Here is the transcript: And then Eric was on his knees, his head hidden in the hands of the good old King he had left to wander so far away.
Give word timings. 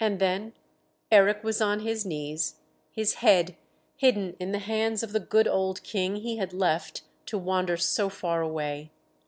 And 0.00 0.18
then 0.18 0.52
Eric 1.12 1.44
was 1.44 1.60
on 1.60 1.78
his 1.78 2.04
knees, 2.04 2.56
his 2.90 3.14
head 3.22 3.56
hidden 3.94 4.34
in 4.40 4.50
the 4.50 4.58
hands 4.58 5.04
of 5.04 5.12
the 5.12 5.20
good 5.20 5.46
old 5.46 5.84
King 5.84 6.16
he 6.16 6.38
had 6.38 6.52
left 6.52 7.02
to 7.26 7.38
wander 7.38 7.76
so 7.76 8.08
far 8.08 8.40
away. 8.42 8.90